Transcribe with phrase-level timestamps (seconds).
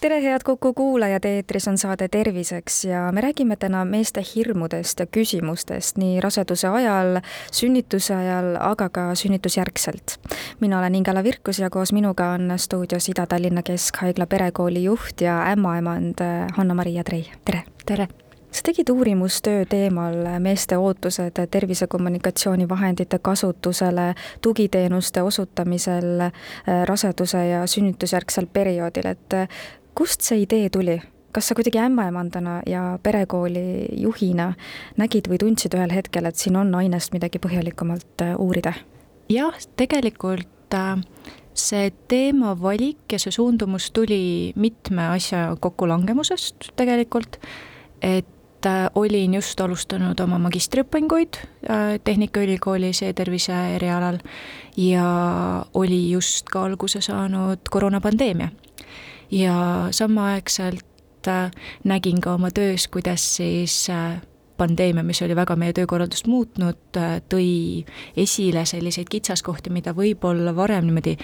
[0.00, 5.06] tere, head Kuku kuulajad, eetris on saade Terviseks ja me räägime täna meeste hirmudest ja
[5.06, 7.20] küsimustest nii raseduse ajal,
[7.52, 10.18] sünnituse ajal, aga ka sünnitusjärgselt.
[10.60, 16.22] mina olen Ingela Virkus ja koos minuga on stuudios Ida-Tallinna Keskhaigla perekooli juht ja ämmaemand
[16.56, 17.62] Hanna-Maria Trei, tere!
[17.86, 18.08] tere!
[18.50, 26.30] sa tegid uurimustöö teemal meeste ootused tervisekommunikatsioonivahendite kasutusele tugiteenuste osutamisel
[26.84, 29.34] raseduse ja sünnitusjärgsel perioodil, et
[29.98, 31.00] kust see idee tuli?
[31.32, 34.52] kas sa kuidagi ämmaemandana ja perekooli juhina
[34.96, 38.72] nägid või tundsid ühel hetkel, et siin on ainest midagi põhjalikumalt äh, uurida?
[39.28, 40.96] jah, tegelikult äh,
[41.52, 47.36] see teemavalik ja see suundumus tuli mitme asja kokkulangemusest tegelikult,
[48.00, 51.42] et äh, olin just alustanud oma magistriõpinguid
[52.04, 54.22] Tehnikaülikoolis e-tervise erialal
[54.80, 55.04] ja
[55.74, 58.48] oli just ka alguse saanud koroonapandeemia
[59.30, 61.50] ja samaaegselt äh,
[61.84, 64.20] nägin ka oma töös, kuidas siis äh,
[64.56, 67.84] pandeemia, mis oli väga meie töökorraldust muutnud, äh, tõi
[68.16, 71.16] esile selliseid kitsaskohti, mida võib-olla varem niimoodi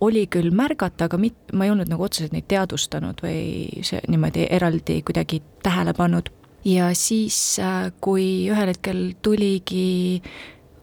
[0.00, 4.46] oli küll märgata, aga mit-, ma ei olnud nagu otseselt neid teadvustanud või see niimoodi
[4.50, 6.30] eraldi kuidagi tähele pannud.
[6.64, 7.60] ja siis,
[8.00, 10.22] kui ühel hetkel tuligi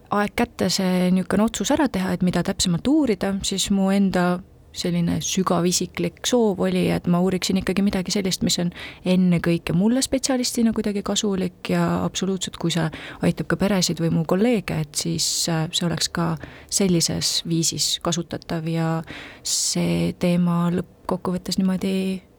[0.10, 4.40] aeg kätte see niisugune otsus ära teha, et mida täpsemalt uurida, siis mu enda
[4.78, 8.72] selline sügav isiklik soov oli, et ma uuriksin ikkagi midagi sellist, mis on
[9.08, 12.88] ennekõike mulle spetsialistina kuidagi kasulik ja absoluutselt, kui see
[13.26, 16.30] aitab ka peresid või mu kolleege, et siis äh, see oleks ka
[16.70, 19.02] sellises viisis kasutatav ja
[19.44, 21.98] see teema lõppkokkuvõttes niimoodi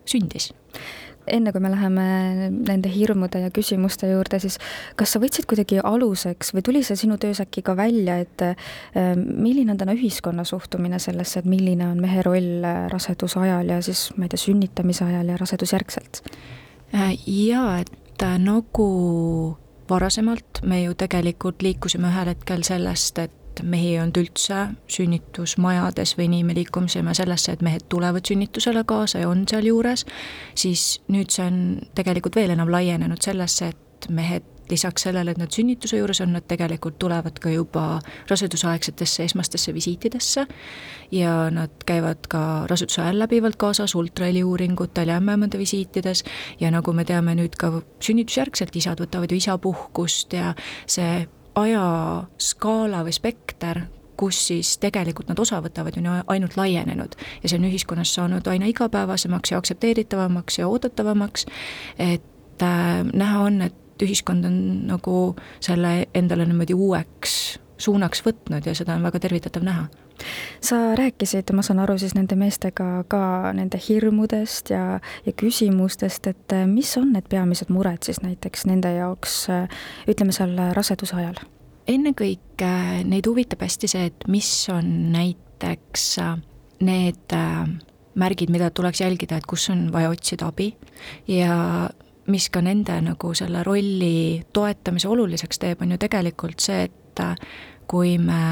[0.08, 0.52] sündis
[1.32, 2.06] enne kui me läheme
[2.50, 4.58] nende hirmude ja küsimuste juurde, siis
[4.98, 8.56] kas sa võtsid kuidagi aluseks või tuli see sinu töös äkki ka välja, et äh,
[9.16, 14.08] milline on täna ühiskonna suhtumine sellesse, et milline on mehe roll raseduse ajal ja siis
[14.16, 16.22] ma ei tea, sünnitamise ajal ja rasedusjärgselt?
[16.94, 18.88] Äh, jaa, et äh, nagu
[19.88, 26.14] varasemalt me ju tegelikult liikusime ühel hetkel sellest, et et mehi ei olnud üldse sünnitusmajades
[26.18, 30.06] või nii, me liikusime sellesse, et mehed tulevad sünnitusele kaasa ja on sealjuures,
[30.58, 31.58] siis nüüd see on
[31.98, 36.44] tegelikult veel enam laienenud sellesse, et mehed lisaks sellele, et nad sünnituse juures on, nad
[36.48, 40.44] tegelikult tulevad ka juba rasedusaegsetesse esmastesse visiitidesse
[41.12, 46.24] ja nad käivad ka raseduse ajal läbivalt kaasas ultraheli uuringutel ja ämmaemanda visiitides
[46.60, 47.72] ja nagu me teame nüüd ka
[48.04, 50.54] sünnitusjärgselt isad võtavad ju isapuhkust ja
[50.86, 51.24] see
[51.58, 53.82] ajaskaala või spekter,
[54.18, 57.14] kus siis tegelikult nad osa võtavad, on ju ainult laienenud.
[57.42, 61.46] ja see on ühiskonnas saanud aina igapäevasemaks ja aktsepteeritavamaks ja oodatavamaks,
[61.98, 68.74] et äh, näha on, et ühiskond on nagu selle endale niimoodi uueks suunaks võtnud ja
[68.74, 69.86] seda on väga tervitatav näha
[70.64, 76.56] sa rääkisid, ma saan aru siis nende meestega ka nende hirmudest ja, ja küsimustest, et
[76.56, 79.80] äh, mis on need peamised mured siis näiteks nende jaoks, äh,
[80.10, 81.40] ütleme seal raseduse ajal?
[81.88, 82.70] ennekõike
[83.08, 86.10] neid huvitab hästi see, et mis on näiteks
[86.84, 87.32] need
[88.18, 90.68] märgid, mida tuleks jälgida, et kus on vaja otsida abi
[91.30, 91.88] ja
[92.28, 97.24] mis ka nende nagu selle rolli toetamise oluliseks teeb, on ju tegelikult see, et
[97.88, 98.42] kui me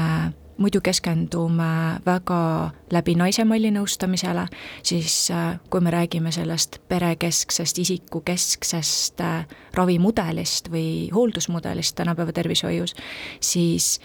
[0.57, 1.69] muidu keskendume
[2.05, 4.47] väga läbi naisemalli nõustamisele,
[4.83, 9.45] siis äh, kui me räägime sellest perekesksest, isikukesksest äh,
[9.77, 12.95] ravimudelist või hooldusmudelist tänapäeva tervishoius,
[13.39, 13.97] siis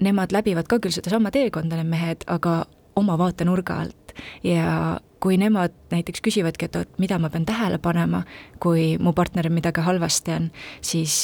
[0.00, 2.62] nemad läbivad ka küll sedasama teekonda, need mehed, aga
[2.96, 4.14] oma vaatenurga alt.
[4.42, 8.24] Ja kui nemad näiteks küsivadki, et oot, mida ma pean tähele panema,
[8.62, 10.48] kui mu partneril midagi halvasti on,
[10.82, 11.14] siis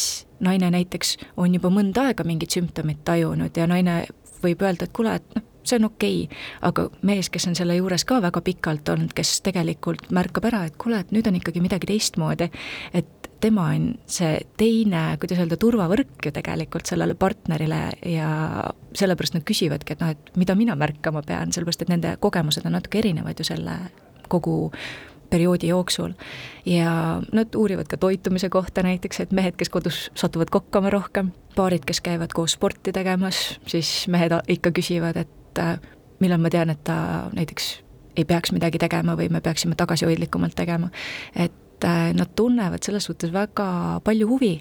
[0.44, 4.02] naine näiteks on juba mõnda aega mingit sümptomit tajunud ja naine
[4.44, 6.38] võib öelda, et kuule, et noh, see on okei okay.,
[6.68, 10.78] aga mees, kes on selle juures ka väga pikalt olnud, kes tegelikult märkab ära, et
[10.80, 12.50] kuule, et nüüd on ikkagi midagi teistmoodi,
[12.94, 18.30] et tema on see teine, kuidas öelda, turvavõrk ju tegelikult sellele partnerile ja
[18.96, 22.76] sellepärast nad küsivadki, et noh, et mida mina märkama pean, sellepärast et nende kogemused on
[22.78, 23.78] natuke erinevad ju selle
[24.32, 24.70] kogu
[25.34, 26.14] perioodi jooksul.
[26.66, 31.84] ja nad uurivad ka toitumise kohta näiteks, et mehed, kes kodus satuvad kokkama rohkem, paarid,
[31.86, 35.76] kes käivad koos sporti tegemas, siis mehed ikka küsivad, et äh,
[36.22, 36.96] millal ma tean, et ta
[37.34, 37.74] näiteks
[38.16, 40.90] ei peaks midagi tegema või me peaksime tagasihoidlikumalt tegema.
[41.34, 44.54] et äh, nad tunnevad selles suhtes väga palju huvi.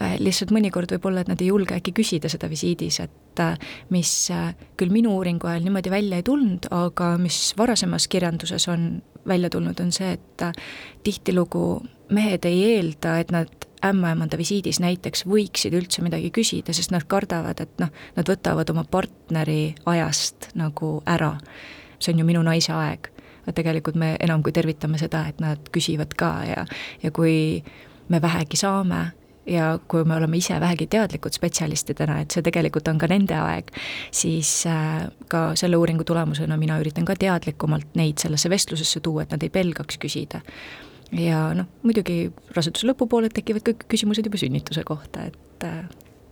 [0.00, 3.56] Äh, lihtsalt mõnikord võib olla, et nad ei julge äkki küsida seda visiidis, et äh,
[3.94, 4.12] mis
[4.80, 9.78] küll minu uuringu ajal niimoodi välja ei tulnud, aga mis varasemas kirjanduses on välja tulnud,
[9.80, 10.46] on see, et
[11.06, 11.66] tihtilugu
[12.12, 17.62] mehed ei eelda, et nad ämmaemanda visiidis näiteks võiksid üldse midagi küsida, sest nad kardavad,
[17.62, 21.36] et noh, nad võtavad oma partneri ajast nagu ära.
[22.02, 23.11] see on ju minu naise aeg
[23.46, 26.66] et tegelikult me enam kui tervitame seda, et nad küsivad ka ja,
[27.02, 27.62] ja kui
[28.08, 29.10] me vähegi saame
[29.46, 33.72] ja kui me oleme ise vähegi teadlikud spetsialistidena, et see tegelikult on ka nende aeg,
[34.14, 39.34] siis äh, ka selle uuringu tulemusena mina üritan ka teadlikumalt neid sellesse vestlusesse tuua, et
[39.34, 40.42] nad ei pelgaks küsida.
[41.12, 45.82] ja noh, muidugi raseduse lõpupoole tekivad kõik küsimused juba sünnituse kohta, et äh,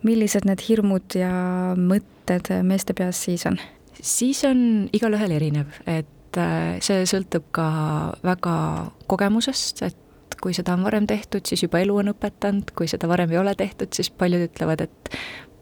[0.07, 1.35] millised need hirmud ja
[1.77, 3.59] mõtted meeste peas siis on?
[4.01, 7.67] siis on igalühel erinev, et et äh, see sõltub ka
[8.23, 8.55] väga
[9.11, 13.33] kogemusest, et kui seda on varem tehtud, siis juba elu on õpetanud, kui seda varem
[13.35, 15.11] ei ole tehtud, siis paljud ütlevad, et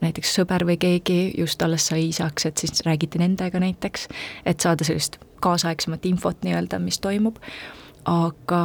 [0.05, 4.07] näiteks sõber või keegi just alles sai isaks, et siis räägiti nendega näiteks,
[4.47, 7.41] et saada sellist kaasaegsemat infot nii-öelda, mis toimub,
[8.07, 8.63] aga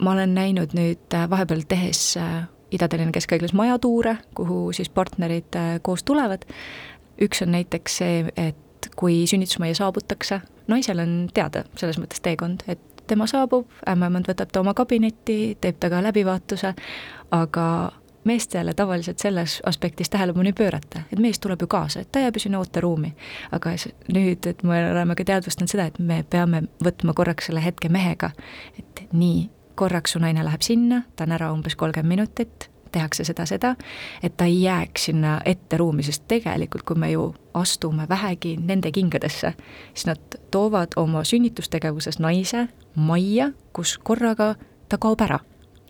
[0.00, 6.06] ma olen näinud nüüd äh, vahepeal tehes äh, Ida-Tallinna Keskhaiglas majatuure, kuhu siis partnerid koos
[6.06, 6.46] tulevad,
[7.20, 10.40] üks on näiteks see, et kui sünnitusmajja saabutakse,
[10.70, 15.80] naisel on teada selles mõttes teekond, et tema saabub, ämmaemand võtab ta oma kabinetti, teeb
[15.82, 16.74] temaga läbivaatuse,
[17.34, 17.66] aga
[18.24, 22.36] meestele tavaliselt selles aspektis tähelepanu ei pöörata, et mees tuleb ju kaasa, et ta jääb
[22.36, 23.14] ju sinna ooteruumi.
[23.52, 23.70] aga
[24.14, 28.30] nüüd, et me oleme ka teadvustanud seda, et me peame võtma korraks selle hetke mehega,
[28.78, 33.46] et nii, korraks su naine läheb sinna, ta on ära umbes kolmkümmend minutit, tehakse seda,
[33.46, 33.74] seda,
[34.22, 38.92] et ta ei jääks sinna ette ruumi, sest tegelikult, kui me ju astume vähegi nende
[38.92, 39.54] kingadesse,
[39.94, 44.54] siis nad toovad oma sünnitustegevuses naise majja, kus korraga
[44.88, 45.40] ta kaob ära.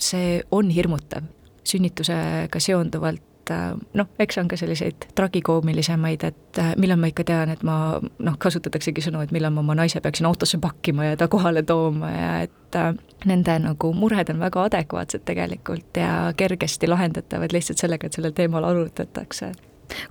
[0.00, 1.26] see on hirmutav,
[1.64, 3.20] sünnitusega seonduvalt
[3.50, 7.76] äh, noh, eks on ka selliseid tragikoomilisemaid, et äh, millal ma ikka tean, et ma
[8.00, 12.12] noh, kasutataksegi sõnu, et millal ma oma naise peaksin autosse pakkima ja ta kohale tooma
[12.12, 12.92] ja et äh,
[13.28, 18.66] nende nagu mured on väga adekvaatsed tegelikult ja kergesti lahendatavad lihtsalt sellega, et sellel teemal
[18.68, 19.52] arutatakse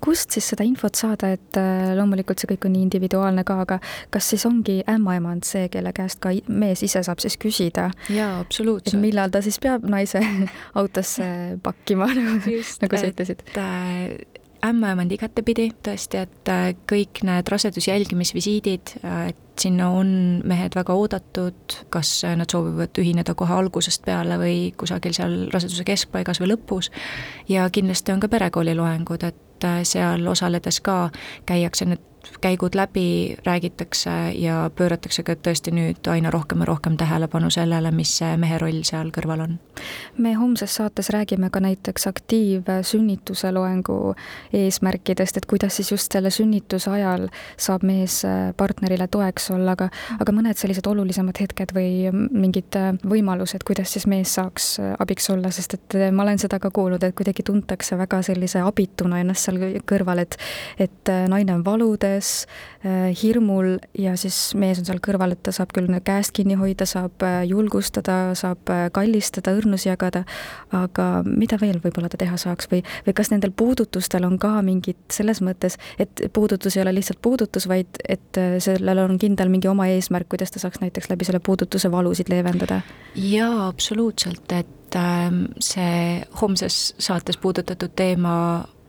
[0.04, 3.80] kust siis seda infot saada, et äh, loomulikult see kõik on nii individuaalne ka, aga
[4.14, 7.90] kas siis ongi ämmaemand see, kelle käest ka mees ise saab siis küsida?
[8.14, 9.00] jaa, absoluutselt.
[9.02, 10.22] millal ta siis peab naise
[10.80, 11.30] autosse
[11.64, 13.46] pakkima, nagu, nagu sa ütlesid?
[14.66, 20.10] Ämmaemand igatepidi tõesti, et äh, kõik need raseduse jälgimisvisiidid, äh, et sinna on
[20.48, 26.40] mehed väga oodatud, kas nad soovivad ühineda kohe algusest peale või kusagil seal raseduse keskpaigas
[26.44, 26.92] või lõpus,
[27.50, 31.02] ja kindlasti on ka perekooli loengud, et äh, seal osaledes ka
[31.50, 32.09] käiakse need
[32.42, 38.12] käigud läbi, räägitakse ja pööratakse ka tõesti nüüd aina rohkem ja rohkem tähelepanu sellele, mis
[38.20, 39.58] see mehe roll seal kõrval on.
[40.18, 44.16] me homses saates räägime ka näiteks aktiivsünnituse loengu
[44.54, 47.28] eesmärkidest, et kuidas siis just selle sünnituse ajal
[47.58, 48.22] saab mees
[48.58, 49.90] partnerile toeks olla, aga
[50.20, 52.76] aga mõned sellised olulisemad hetked või mingid
[53.08, 57.16] võimalused, kuidas siis mees saaks abiks olla, sest et ma olen seda ka kuulnud, et
[57.16, 60.38] kuidagi tuntakse väga sellise abituna ennast seal kõrval, et
[60.80, 62.48] et naine on valudes, mures,
[62.84, 66.86] äh, hirmul ja siis mees on seal kõrval, et ta saab küll käest kinni hoida,
[66.86, 70.24] saab äh, julgustada, saab äh, kallistada, õrnusi jagada,
[70.72, 75.00] aga mida veel võib-olla ta teha saaks või, või kas nendel puudutustel on ka mingid
[75.12, 79.90] selles mõttes, et puudutus ei ole lihtsalt puudutus, vaid et sellel on kindel mingi oma
[79.92, 82.82] eesmärk, kuidas ta saaks näiteks läbi selle puudutuse valusid leevendada?
[83.16, 88.36] jaa, absoluutselt, et ähm, see homses saates puudutatud teema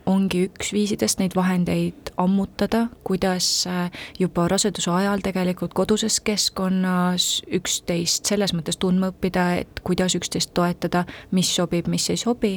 [0.06, 7.28] ongi üks viisidest neid vahendeid ammutada, kuidas äh, juba raseduse ajal tegelikult koduses keskkonnas
[7.60, 11.04] üksteist selles mõttes tundma õppida, et kuidas üksteist toetada,
[11.36, 12.56] mis sobib, mis ei sobi,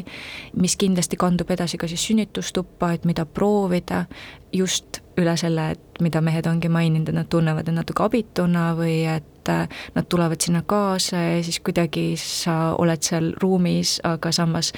[0.60, 4.06] mis kindlasti kandub edasi ka siis sünnitustuppa, et mida proovida,
[4.54, 9.04] just üle selle, et mida mehed ongi maininud, et nad tunnevad end natuke abituna või
[9.10, 14.74] et äh, nad tulevad sinna kaasa ja siis kuidagi sa oled seal ruumis, aga samas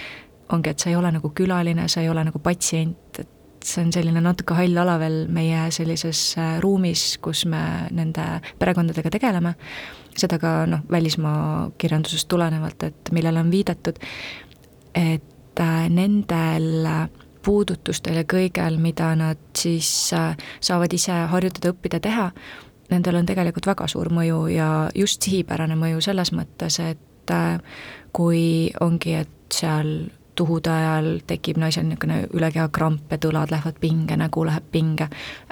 [0.54, 3.32] ongi, et sa ei ole nagu külaline, sa ei ole nagu patsient, et
[3.66, 7.62] see on selline natuke hall ala veel meie sellises äh, ruumis, kus me
[7.96, 8.26] nende
[8.62, 9.56] perekondadega tegeleme,
[10.16, 14.00] seda ka noh, välismaa kirjandusest tulenevalt, et millele on viidatud,
[14.96, 16.88] et äh, nendel
[17.46, 22.30] puudutustel ja kõigel, mida nad siis äh, saavad ise harjutada, õppida, teha,
[22.94, 27.34] nendel on tegelikult väga suur mõju ja just sihipärane mõju selles mõttes, et
[28.14, 29.90] kui ongi, et seal
[30.36, 35.08] tuhude ajal tekib naisel niisugune ülekeha kramp, et õlad lähevad pinge, nägu läheb pinge.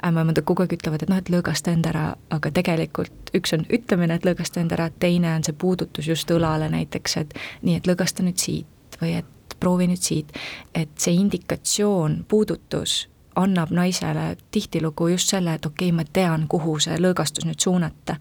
[0.06, 4.18] ämmaemandad kogu aeg ütlevad, et noh, et lõõgasta end ära, aga tegelikult üks on ütlemine,
[4.18, 8.26] et lõõgasta end ära, teine on see puudutus just õlale näiteks, et nii, et lõõgasta
[8.26, 10.32] nüüd siit või et proovi nüüd siit.
[10.74, 16.78] et see indikatsioon, puudutus annab naisele tihtilugu just selle, et okei okay,, ma tean, kuhu
[16.78, 18.16] see lõõgastus nüüd suunata.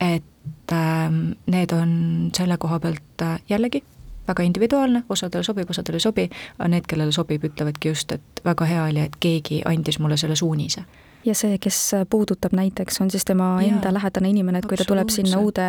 [0.00, 1.12] et äh,
[1.46, 1.94] need on
[2.36, 3.82] selle koha pealt äh, jällegi
[4.28, 8.68] väga individuaalne, osadele sobib, osadele ei sobi, aga need, kellele sobib, ütlevadki just, et väga
[8.68, 10.84] hea oli, et keegi andis mulle selle suunise
[11.24, 11.78] ja see, kes
[12.10, 15.64] puudutab näiteks, on siis tema ja, enda lähedane inimene, et kui ta tuleb sinna uude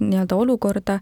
[0.00, 0.98] nii-öelda olukorda,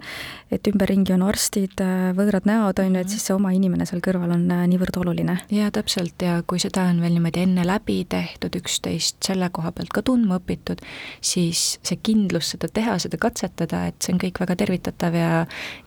[0.53, 1.83] et ümberringi on arstid,
[2.17, 3.13] võõrad näod, on ju, et mhm.
[3.13, 5.39] siis see oma inimene seal kõrval on äh, niivõrd oluline.
[5.55, 9.93] jaa, täpselt, ja kui seda on veel niimoodi enne läbi tehtud, üksteist selle koha pealt
[9.95, 10.83] ka tundma õpitud,
[11.21, 15.31] siis see kindlus seda teha, seda katsetada, et see on kõik väga tervitatav ja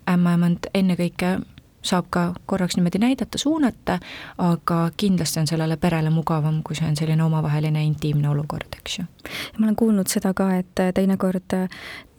[0.10, 1.38] ämmaemand ennekõike
[1.84, 4.00] saab ka korraks niimoodi näidata, suunata,
[4.38, 9.06] aga kindlasti on sellele perele mugavam, kui see on selline omavaheline intiimne olukord, eks ju.
[9.58, 11.58] ma olen kuulnud seda ka, et teinekord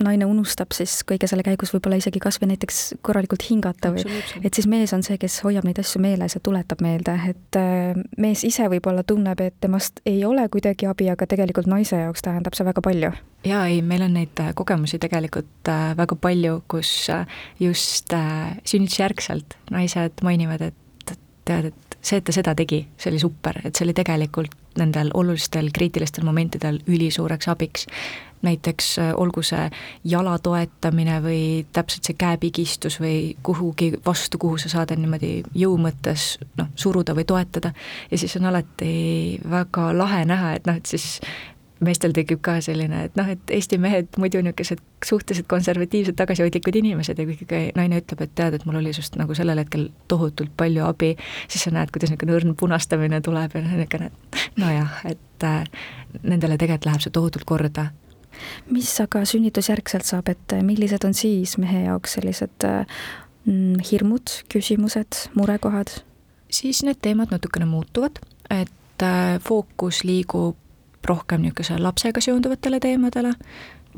[0.02, 4.04] naine unustab siis kõige selle käigus võib-olla isegi kas või näiteks korralikult hingata või
[4.42, 8.00] et siis mees on see, kes hoiab neid asju meeles ja tuletab meelde, et äh,
[8.18, 12.58] mees ise võib-olla tunneb, et temast ei ole kuidagi abi, aga tegelikult naise jaoks tähendab
[12.58, 13.12] see väga palju.
[13.46, 16.94] jaa, ei, meil on neid äh, kogemusi tegelikult äh, väga palju, kus
[17.60, 18.14] just
[18.64, 20.74] sünnitusjärgselt naised mainivad, et
[21.44, 25.12] tead, et see, et ta seda tegi, see oli super, et see oli tegelikult nendel
[25.14, 27.86] olulistel kriitilistel momentidel ülisuureks abiks.
[28.44, 29.62] Näiteks äh, olgu see
[30.04, 36.34] jala toetamine või täpselt see käepigistus või kuhugi vastu, kuhu sa saad niimoodi jõu mõttes
[36.60, 37.72] noh, suruda või toetada,
[38.10, 41.22] ja siis on alati väga lahe näha, et noh, et siis
[41.84, 47.18] meestel tekib ka selline, et noh, et Eesti mehed muidu niisugused suhteliselt konservatiivsed, tagasihoidlikud inimesed
[47.18, 50.54] ja kui ikkagi naine ütleb, et tead, et mul oli sinust nagu sellel hetkel tohutult
[50.56, 51.14] palju abi,
[51.48, 54.10] siis sa näed, kuidas niisugune õrn punastamine tuleb ja niisugune,
[54.60, 55.62] nojah, et äh,
[56.22, 57.90] nendele tegelikult läheb see tohutult korda
[58.74, 66.00] mis aga sünnitusjärgselt saab, et millised on siis mehe jaoks sellised mm, hirmud, küsimused, murekohad?
[66.54, 68.20] siis need teemad natukene muutuvad,
[68.52, 70.58] et äh, fookus liigub
[71.08, 73.34] rohkem niisuguse lapsega seonduvatele teemadele,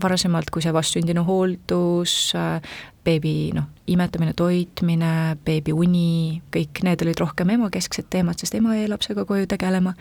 [0.02, 2.60] varasemalt, kui see vastsündinu hooldus, äh,
[3.06, 8.88] beebi noh, imetamine, toitmine, beebi uni, kõik need olid rohkem emakesksed teemad, sest ema jäi
[8.90, 9.92] lapsega koju tegelema,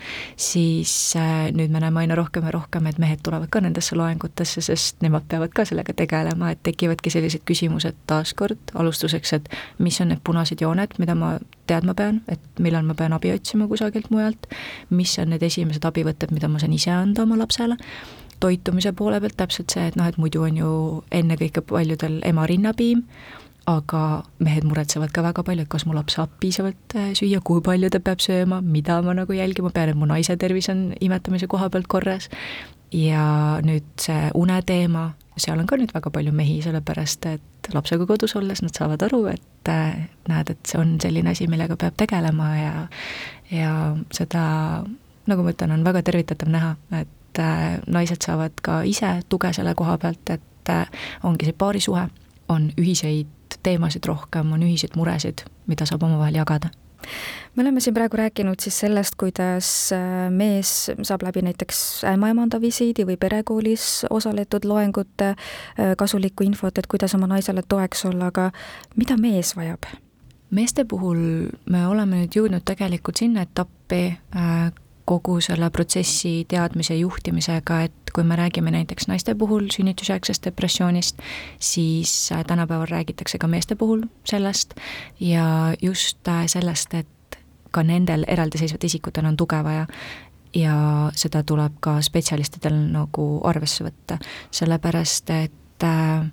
[0.41, 4.63] siis äh, nüüd me näeme aina rohkem ja rohkem, et mehed tulevad ka nendesse loengutesse,
[4.65, 8.73] sest nemad peavad ka sellega tegelema, et tekivadki sellised küsimused taaskord.
[8.73, 11.35] Alustuseks, et mis on need punased jooned, mida ma
[11.69, 14.49] teadma pean, et millal ma pean abi otsima kusagilt mujalt,
[14.89, 17.77] mis on need esimesed abivõtted, mida ma saan ise anda oma lapsele
[18.39, 20.69] toitumise poole pealt täpselt see, et noh, et muidu on ju
[21.15, 23.03] ennekõike paljudel ema rinnapiim,
[23.69, 24.01] aga
[24.45, 27.89] mehed muretsevad ka väga palju, et kas mu laps saab piisavalt äh, süüa, kui palju
[27.89, 31.69] ta peab sööma, mida ma nagu jälgima pean, et mu naise tervis on imetamise koha
[31.73, 32.29] pealt korras.
[32.93, 38.35] ja nüüd see uneteema, seal on ka nüüd väga palju mehi, sellepärast et lapsega kodus
[38.37, 42.51] olles nad saavad aru, et äh, näed, et see on selline asi, millega peab tegelema
[42.55, 42.73] ja
[43.51, 43.73] ja
[44.13, 44.45] seda,
[45.27, 49.51] nagu ma ütlen, on väga tervitatav näha, et et äh, naised saavad ka ise tuge
[49.53, 50.87] selle koha pealt, et äh,
[51.23, 52.07] ongi see paarisuhe,
[52.49, 56.71] on ühiseid teemasid rohkem, on ühiseid muresid, mida saab omavahel jagada
[57.53, 63.05] me oleme siin praegu rääkinud siis sellest, kuidas äh, mees saab läbi näiteks ämmaemanda visiidi
[63.05, 65.35] või perekoolis osaletud loengute
[65.97, 68.49] kasulikku infot, et kuidas oma naisele toeks olla, aga
[68.95, 69.85] mida mees vajab?
[70.55, 74.15] meeste puhul me oleme nüüd jõudnud tegelikult sinna etappi,
[75.05, 81.19] kogu selle protsessi teadmise juhtimisega, et kui me räägime näiteks naiste puhul sünnitusjärgsest depressioonist,
[81.59, 84.73] siis äh, tänapäeval räägitakse ka meeste puhul sellest
[85.19, 87.39] ja just äh, sellest, et
[87.71, 89.87] ka nendel eraldiseisvatel isikutel on tuge vaja
[90.55, 90.75] ja
[91.15, 94.17] seda tuleb ka spetsialistidel nagu arvesse võtta,
[94.51, 96.25] sellepärast et äh,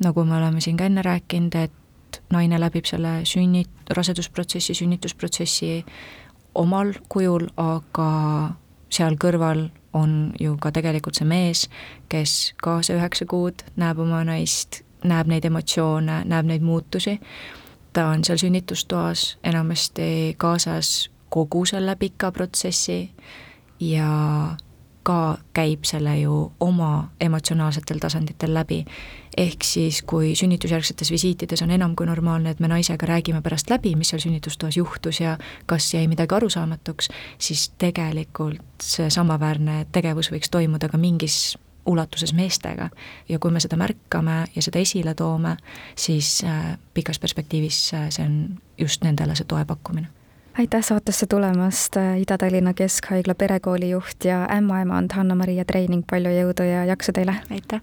[0.00, 5.84] nagu me oleme siin ka enne rääkinud, et naine läbib selle sünni, rasedusprotsessi, sünnitusprotsessi
[6.54, 8.10] omal kujul, aga
[8.90, 11.66] seal kõrval on ju ka tegelikult see mees,
[12.10, 17.18] kes ka see üheksa kuud näeb oma naist, näeb neid emotsioone, näeb neid muutusi,
[17.92, 23.10] ta on seal sünnitustoas enamasti kaasas kogu selle pika protsessi
[23.80, 24.10] ja
[25.02, 28.84] ka käib selle ju oma emotsionaalsetel tasanditel läbi.
[29.36, 33.94] ehk siis, kui sünnitusjärgsetes visiitides on enam kui normaalne, et me naisega räägime pärast läbi,
[33.96, 40.50] mis seal sünnitustoas juhtus ja kas jäi midagi arusaamatuks, siis tegelikult see samaväärne tegevus võiks
[40.50, 42.90] toimuda ka mingis ulatuses meestega.
[43.28, 45.56] ja kui me seda märkame ja seda esile toome,
[45.96, 50.19] siis äh, pikas perspektiivis äh, see on just nendele see toe pakkumine
[50.58, 57.12] aitäh saatesse tulemast, Ida-Tallinna Keskhaigla perekooli juht ja ämmaemand Hanna-Maria Treining, palju jõudu ja jaksu
[57.12, 57.34] teile!
[57.50, 57.80] aitäh!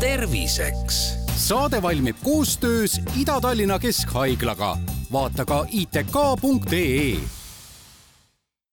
[0.00, 0.98] terviseks
[1.38, 4.76] saade valmib koostöös Ida-Tallinna Keskhaiglaga.
[5.12, 7.37] vaata ka itk.ee